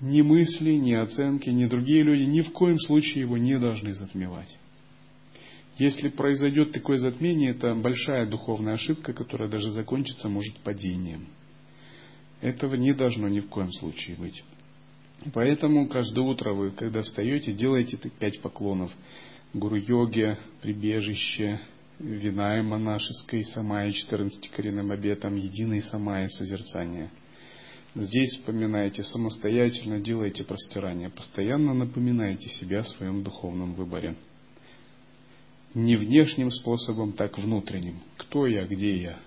[0.00, 4.56] ни мысли, ни оценки, ни другие люди ни в коем случае его не должны затмевать.
[5.78, 11.28] Если произойдет такое затмение, это большая духовная ошибка, которая даже закончиться может падением.
[12.40, 14.42] Этого не должно ни в коем случае быть.
[15.32, 18.90] Поэтому каждое утро вы, когда встаете, делайте пять поклонов.
[19.52, 21.60] Гуру-йоге, прибежище,
[21.98, 27.10] виная монашеской самая 14 коренным обетом, единой самая созерцание.
[27.94, 31.10] Здесь вспоминайте самостоятельно, делайте простирание.
[31.10, 34.16] Постоянно напоминайте себя о своем духовном выборе
[35.74, 38.00] не внешним способом, так внутренним.
[38.16, 39.18] Кто я, где я?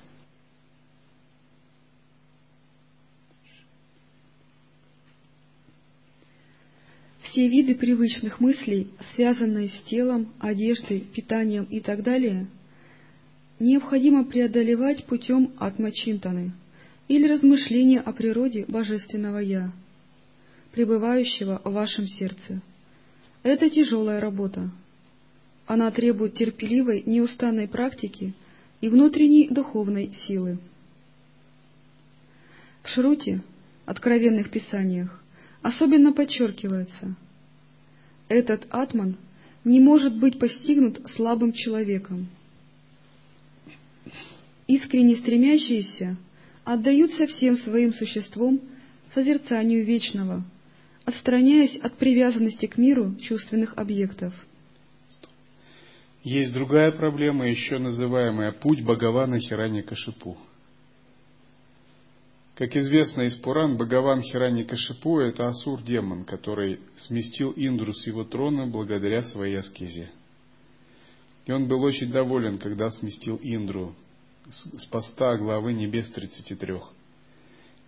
[7.21, 12.47] Все виды привычных мыслей, связанные с телом, одеждой, питанием и так далее,
[13.59, 16.51] необходимо преодолевать путем атмачинтаны
[17.07, 19.71] или размышления о природе Божественного Я,
[20.73, 22.61] пребывающего в вашем сердце.
[23.41, 24.69] Это тяжелая работа—
[25.65, 28.33] она требует терпеливой, неустанной практики
[28.81, 30.57] и внутренней духовной силы.
[32.83, 33.41] В Шруте,
[33.85, 35.21] откровенных писаниях,
[35.61, 37.15] особенно подчеркивается,
[38.27, 39.15] этот атман
[39.63, 42.27] не может быть постигнут слабым человеком.
[44.67, 46.17] Искренне стремящиеся
[46.65, 48.59] отдаются всем своим существом
[49.13, 50.43] созерцанию вечного,
[51.05, 54.33] отстраняясь от привязанности к миру чувственных объектов.
[56.23, 60.37] Есть другая проблема, еще называемая «путь Бхагавана Хирани Кашипу».
[62.55, 68.67] Как известно из Пуран, Бхагаван Хирани Кашипу– это асур-демон, который сместил Индру с его трона
[68.67, 70.11] благодаря своей аскезе.
[71.45, 73.93] И он был очень доволен, когда сместил Индру
[74.49, 76.75] с поста главы небес 33.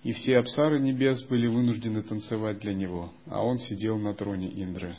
[0.03, 4.97] И все абсары небес были вынуждены танцевать для него, а он сидел на троне Индры.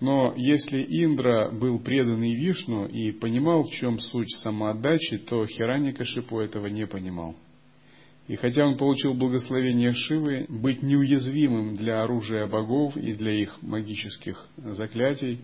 [0.00, 6.68] Но если Индра был преданный Вишну и понимал, в чем суть самоотдачи, то Хираникашипу этого
[6.68, 7.36] не понимал.
[8.26, 14.48] И хотя он получил благословение Шивы быть неуязвимым для оружия богов и для их магических
[14.56, 15.40] заклятий,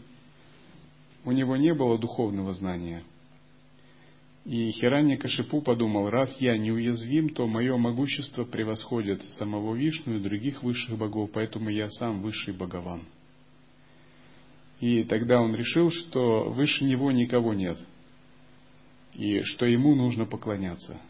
[1.24, 3.02] у него не было духовного знания.
[4.46, 10.62] И Хирани Кашипу подумал, раз я неуязвим, то мое могущество превосходит самого Вишну и других
[10.62, 13.02] высших богов, поэтому я сам высший богован.
[14.81, 17.79] И тогда он решил, что выше него никого нет,
[19.14, 21.01] и что ему нужно поклоняться.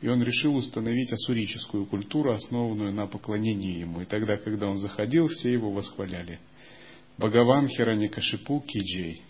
[0.00, 4.02] И он решил установить асурическую культуру, основанную на поклонении ему.
[4.02, 6.38] И тогда, когда он заходил, все его восхваляли.
[7.18, 9.22] Бхагаван Хираникашипу Киджей.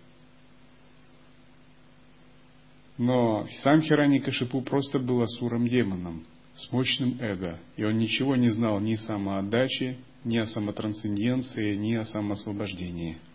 [2.99, 6.27] Но сам Хираникашипу просто был асуром демоном,
[6.57, 11.95] с мощным эго, и он ничего не знал ни о самоотдаче, ни о самотрансценденции, ни
[11.95, 13.19] о самоосвобождении–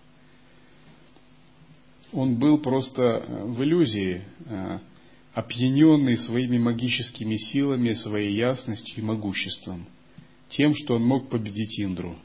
[2.13, 4.79] он был просто э, в иллюзии, э,
[5.33, 9.87] опьяненный своими магическими силами, своей ясностью и могуществом,
[10.49, 12.17] тем, что он мог победить Индру.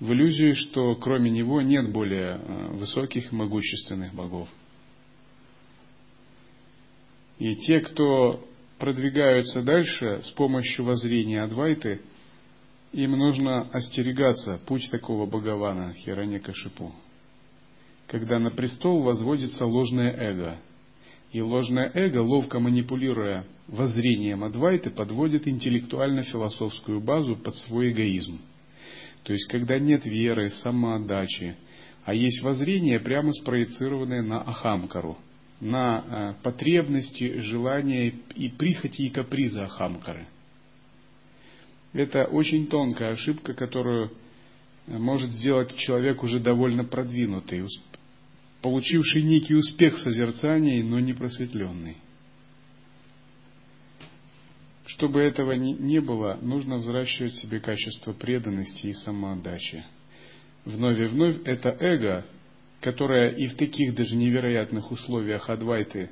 [0.00, 4.48] В иллюзии, что кроме него нет более э, высоких и могущественных богов.
[7.38, 8.46] И те, кто
[8.78, 12.02] продвигаются дальше с помощью воззрения Адвайты,
[12.92, 16.94] им нужно остерегаться путь такого Бхагавана Хираньякашипу
[18.06, 20.58] когда на престол возводится ложное эго.
[21.32, 28.40] И ложное эго, ловко манипулируя воззрением Адвайты, подводит интеллектуально-философскую базу под свой эгоизм.
[29.24, 31.56] То есть, когда нет веры, самоотдачи,
[32.04, 35.16] а есть воззрение, прямо спроецированное на Ахамкару,
[35.60, 36.04] на
[36.38, 40.26] э, потребности, желания и прихоти и капризы Ахамкары.
[41.94, 44.12] Это очень тонкая ошибка, которую
[44.86, 47.66] может сделать человек уже довольно продвинутый,
[48.64, 51.98] получивший некий успех в созерцании, но не просветленный.
[54.86, 59.84] Чтобы этого не было, нужно взращивать в себе качество преданности и самоотдачи.
[60.64, 62.24] Вновь и вновь это эго,
[62.80, 66.08] которое и в таких даже невероятных условиях Адвайты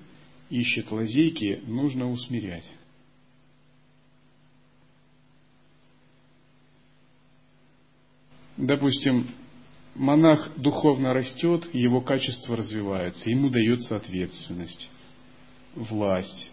[0.51, 2.71] ищет лазейки, нужно усмирять.
[8.59, 9.27] Допустим,
[9.95, 14.91] монах духовно растет, его качество развивается, ему дается ответственность,
[15.75, 16.51] власть.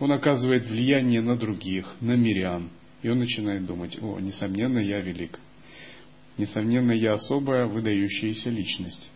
[0.00, 2.70] Он оказывает влияние на других, на мирян.
[3.02, 5.38] И он начинает думать, о, несомненно, я велик.
[6.36, 9.10] Несомненно, я особая выдающаяся личность.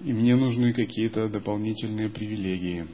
[0.00, 2.86] И мне нужны какие-то дополнительные привилегии.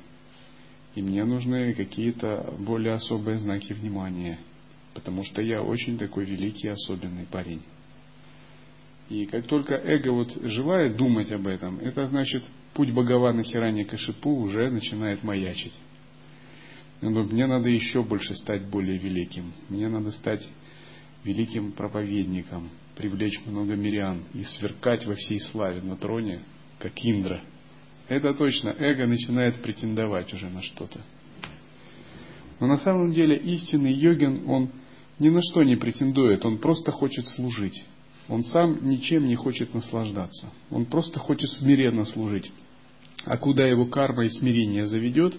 [0.94, 4.38] И мне нужны какие-то более особые знаки внимания.
[4.94, 7.62] Потому что я очень такой великий особенный парень.
[9.12, 14.30] И как только эго вот желает думать об этом, это значит, путь Бхагавана Хирани Кашипу
[14.30, 15.74] уже начинает маячить.
[17.02, 19.52] Он говорит, мне надо еще больше стать более великим.
[19.68, 20.48] Мне надо стать
[21.24, 26.40] великим проповедником, привлечь много мирян и сверкать во всей славе на троне,
[26.78, 27.44] как Индра.
[28.08, 31.02] Это точно, эго начинает претендовать уже на что-то.
[32.60, 34.70] Но на самом деле истинный йогин, он
[35.18, 37.84] ни на что не претендует, он просто хочет служить.
[38.28, 40.50] Он сам ничем не хочет наслаждаться.
[40.70, 42.50] Он просто хочет смиренно служить.
[43.24, 45.34] А куда его карма и смирение заведет,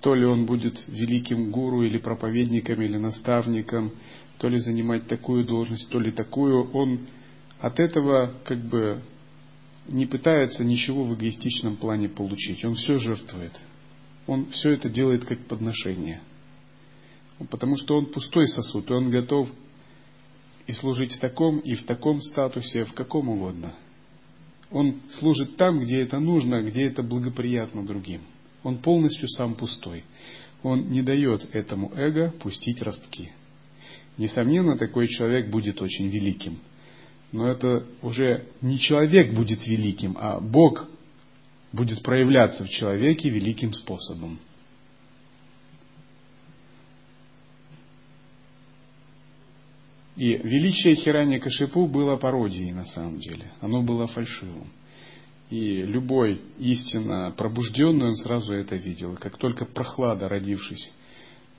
[0.00, 3.92] то ли он будет великим гуру или проповедником или наставником,
[4.38, 7.06] то ли занимать такую должность, то ли такую, он
[7.60, 9.02] от этого как бы
[9.88, 12.64] не пытается ничего в эгоистичном плане получить.
[12.64, 13.52] Он все жертвует.
[14.26, 16.20] Он все это делает как подношение.
[17.50, 19.48] Потому что он пустой сосуд, и он готов
[20.68, 23.72] и служить в таком, и в таком статусе, в каком угодно.
[24.70, 28.20] Он служит там, где это нужно, где это благоприятно другим.
[28.62, 30.04] Он полностью сам пустой.
[30.62, 33.32] Он не дает этому эго пустить ростки.
[34.18, 36.58] Несомненно, такой человек будет очень великим.
[37.32, 40.86] Но это уже не человек будет великим, а Бог
[41.72, 44.38] будет проявляться в человеке великим способом.
[50.18, 53.52] И величие Хирани Кашипу было пародией на самом деле.
[53.60, 54.72] Оно было фальшивым.
[55.48, 59.14] И любой истинно пробужденный, он сразу это видел.
[59.14, 60.92] Как только прохлада, родившись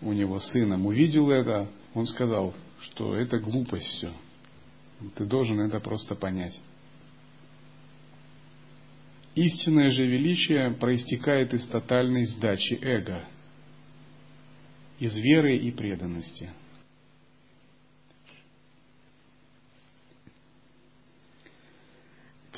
[0.02, 4.12] у него сыном, увидел это, он сказал, что это глупость все.
[5.16, 6.60] Ты должен это просто понять.
[9.36, 13.24] Истинное же величие проистекает из тотальной сдачи эго,
[15.00, 16.50] из веры и преданности.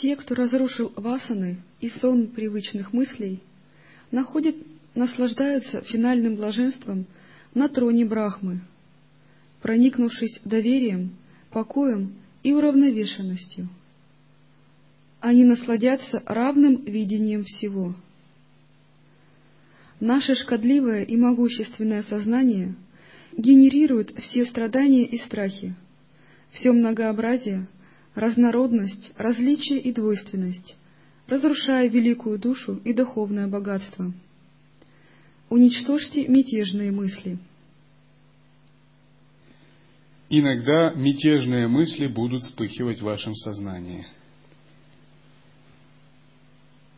[0.01, 3.39] Те, кто разрушил васаны и сон привычных мыслей,
[4.09, 4.55] находят,
[4.95, 7.05] наслаждаются финальным блаженством
[7.53, 8.61] на троне Брахмы,
[9.61, 11.11] проникнувшись доверием,
[11.51, 13.69] покоем и уравновешенностью.
[15.19, 17.93] Они насладятся равным видением всего.
[19.99, 22.73] Наше шкодливое и могущественное сознание
[23.37, 25.75] генерирует все страдания и страхи,
[26.53, 27.67] все многообразие–
[28.15, 30.75] разнородность, различие и двойственность,
[31.27, 34.13] разрушая великую душу и духовное богатство.
[35.49, 37.37] Уничтожьте мятежные мысли.
[40.29, 44.07] Иногда мятежные мысли будут вспыхивать в вашем сознании.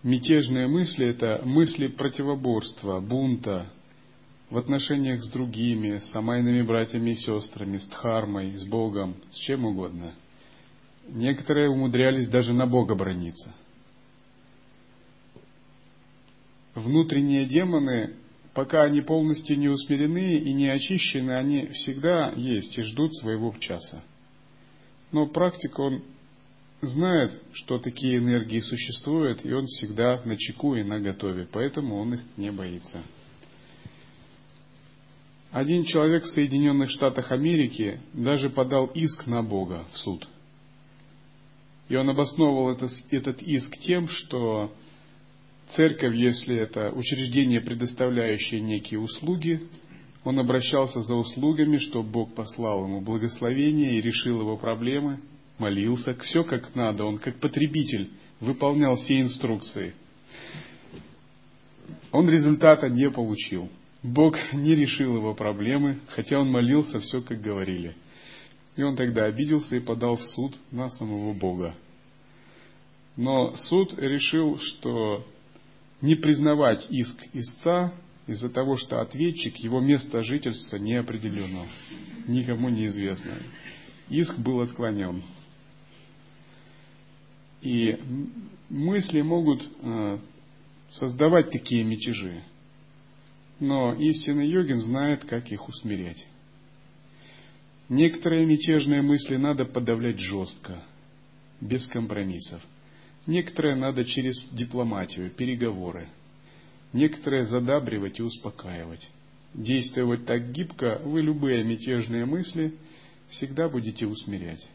[0.04, 3.72] Мятежные мысли– это мысли противоборства, бунта
[4.50, 9.66] в отношениях с другими, с самайными братьями и сестрами, с дхармой, с Богом, с чем
[9.66, 10.14] угодно–
[11.08, 13.54] Некоторые умудрялись даже на Бога брониться.
[16.76, 18.16] Внутренние демоны,
[18.54, 24.02] пока они полностью не усмирены и не очищены, они всегда есть и ждут своего часа.
[25.12, 26.04] Но практик, он
[26.82, 32.16] знает, что такие энергии существуют, и он всегда на чеку и на готове, поэтому он
[32.16, 33.04] их не боится.
[35.52, 40.28] Один человек в Соединенных Штатах Америки даже подал иск на Бога в суд.
[41.90, 44.74] И он обосновывал это, этот иск тем, что
[45.70, 49.68] церковь, если это учреждение, предоставляющее некие услуги,
[50.24, 55.20] он обращался за услугами, чтобы Бог послал ему благословение и решил его проблемы,
[55.58, 59.94] молился, все как надо, он как потребитель выполнял все инструкции.
[62.12, 63.70] Он результата не получил.
[64.02, 67.96] Бог не решил его проблемы, хотя он молился все, как говорили.
[68.76, 71.76] И он тогда обиделся и подал в суд на самого Бога.
[73.16, 75.26] Но суд решил, что
[76.02, 77.94] не признавать иск истца
[78.26, 81.68] из-за того, что ответчик, его место жительства не определено,
[82.28, 83.38] никому не известно.
[84.10, 85.24] Иск был отклонен.
[87.62, 87.98] И
[88.70, 90.20] мысли могут э,
[90.90, 92.44] создавать такие мятежи.
[93.60, 96.28] Но истинный йогин знает, как их усмирять.
[97.90, 100.84] Некоторые мятежные мысли надо подавлять жестко,
[101.60, 102.62] без компромиссов.
[103.28, 106.08] Некоторые надо через дипломатию, переговоры.
[106.94, 109.10] Некоторые задабривать и успокаивать.
[109.54, 112.74] Действовать так гибко, вы любые мятежные мысли
[113.30, 114.68] всегда будете усмирять.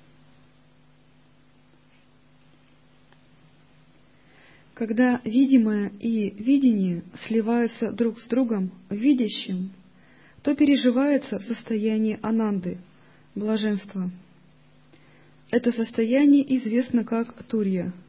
[4.75, 9.73] Когда видимое и видение сливаются друг с другом в видящем,
[10.43, 12.79] то переживается состояние ананды,
[13.39, 14.11] блаженства.
[15.51, 17.93] Это состояние известно как турья–